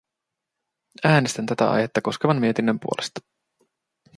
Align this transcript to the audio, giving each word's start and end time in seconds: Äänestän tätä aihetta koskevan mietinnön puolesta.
Äänestän 1.03 1.45
tätä 1.45 1.71
aihetta 1.71 2.01
koskevan 2.01 2.37
mietinnön 2.39 2.79
puolesta. 2.79 3.21